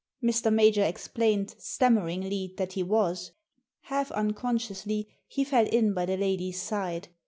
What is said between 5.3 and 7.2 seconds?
fell in by the lady's side.